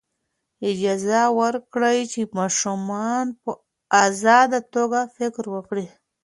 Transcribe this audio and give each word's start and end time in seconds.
اجازه 0.71 1.21
ورکړئ 1.39 1.99
چې 2.13 2.21
ماشومان 2.37 3.25
په 3.41 3.51
ازاده 4.05 4.59
توګه 4.73 4.99
فکر 5.17 5.43
وکړي. 5.55 5.85